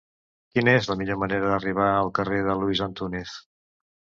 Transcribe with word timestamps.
Quina 0.55 0.73
és 0.77 0.87
la 0.91 0.95
millor 1.01 1.19
manera 1.25 1.51
d'arribar 1.51 1.91
al 1.99 2.11
carrer 2.21 2.41
de 2.49 2.59
Luis 2.63 2.83
Antúnez? 2.87 3.37